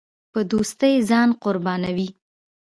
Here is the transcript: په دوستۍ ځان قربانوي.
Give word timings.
په 0.31 0.39
دوستۍ 0.51 0.95
ځان 1.09 1.29
قربانوي. 1.43 2.09